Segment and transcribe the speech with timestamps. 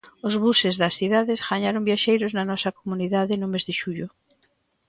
[0.27, 4.07] Os buses das cidades gañaron viaxeiros na nosa comunidade, no mes de xullo.